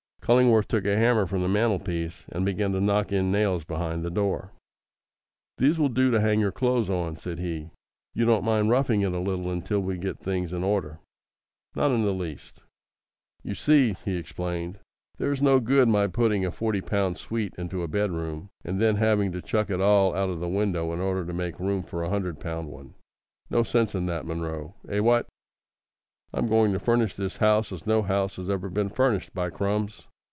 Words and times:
Cullingworth 0.21 0.67
took 0.69 0.85
a 0.85 0.95
hammer 0.95 1.25
from 1.25 1.41
the 1.41 1.49
mantelpiece, 1.49 2.25
and 2.31 2.45
began 2.45 2.71
to 2.71 2.79
knock 2.79 3.11
in 3.11 3.33
nails 3.33 3.65
behind 3.65 4.01
the 4.03 4.11
door. 4.11 4.51
"These 5.57 5.77
will 5.77 5.89
do 5.89 6.09
to 6.09 6.21
hang 6.21 6.39
your 6.39 6.53
clothes 6.53 6.89
on," 6.89 7.17
said 7.17 7.39
he; 7.39 7.71
"you 8.13 8.23
don't 8.25 8.45
mind 8.45 8.69
roughing 8.69 9.01
it 9.01 9.11
a 9.11 9.19
little 9.19 9.51
until 9.51 9.81
we 9.81 9.97
get 9.97 10.19
things 10.19 10.53
in 10.53 10.63
order?" 10.63 10.99
"Not 11.75 11.91
in 11.91 12.03
the 12.05 12.13
least." 12.13 12.61
"You 13.43 13.55
see," 13.55 13.97
he 14.05 14.15
explained, 14.15 14.79
"there's 15.17 15.41
no 15.41 15.59
good 15.59 15.89
my 15.89 16.07
putting 16.07 16.45
a 16.45 16.51
forty 16.51 16.79
pound 16.81 17.17
suite 17.17 17.55
into 17.57 17.83
a 17.83 17.89
bed 17.89 18.11
room, 18.11 18.51
and 18.63 18.79
then 18.81 18.97
having 18.97 19.33
to 19.33 19.41
chuck 19.41 19.69
it 19.69 19.81
all 19.81 20.15
out 20.15 20.29
of 20.29 20.39
the 20.39 20.47
window 20.47 20.93
in 20.93 21.01
order 21.01 21.25
to 21.25 21.33
make 21.33 21.59
room 21.59 21.83
for 21.83 22.03
a 22.03 22.09
hundred 22.09 22.39
pound 22.39 22.69
one. 22.69 22.93
No 23.49 23.63
sense 23.63 23.95
in 23.95 24.05
that, 24.05 24.25
Munro! 24.25 24.75
Eh, 24.87 24.99
what! 25.01 25.27
I'm 26.31 26.47
going 26.47 26.71
to 26.71 26.79
furnish 26.79 27.15
this 27.15 27.37
house 27.37 27.73
as 27.73 27.85
no 27.85 28.01
house 28.01 28.37
has 28.37 28.49
ever 28.49 28.69
been 28.69 28.87
furnished. 28.87 29.33
By 29.33 29.49
Crums! 29.49 30.07